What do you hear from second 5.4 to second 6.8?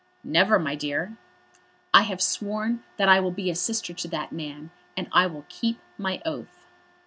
keep my oath."